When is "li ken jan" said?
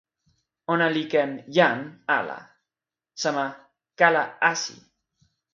0.95-1.77